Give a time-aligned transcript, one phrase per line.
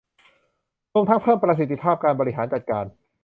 [0.93, 2.85] รวมทั้งเพิ่มประสิทธิภาพการบริหารจัดการ